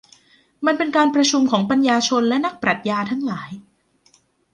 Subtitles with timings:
[0.65, 3.49] มันเป็นการประชุมของปัญญาชนและนักปรัชญาทั้งหลาย